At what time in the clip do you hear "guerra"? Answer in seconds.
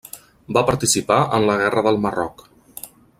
1.65-1.87